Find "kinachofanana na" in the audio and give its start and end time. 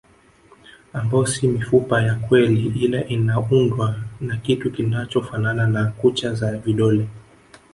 4.71-5.85